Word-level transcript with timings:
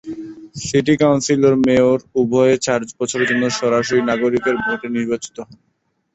City 0.61 0.93
council 1.01 1.41
ও 1.47 1.65
mayor 1.65 1.99
উভয়ে 2.21 2.55
চার 2.65 2.79
বছরের 2.99 3.27
জন্য 3.31 3.43
সরাসরি 3.59 4.01
নাগরিকের 4.09 4.55
ভোটে 4.63 4.87
নির্বাচিত 4.95 5.37
হন। 5.41 5.57